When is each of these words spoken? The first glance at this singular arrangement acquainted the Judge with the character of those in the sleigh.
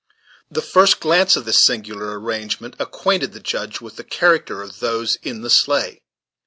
The 0.49 0.63
first 0.63 0.99
glance 0.99 1.37
at 1.37 1.45
this 1.45 1.63
singular 1.63 2.19
arrangement 2.19 2.75
acquainted 2.79 3.33
the 3.33 3.39
Judge 3.39 3.81
with 3.81 3.97
the 3.97 4.03
character 4.03 4.63
of 4.63 4.79
those 4.79 5.17
in 5.21 5.41
the 5.43 5.49
sleigh. 5.51 6.01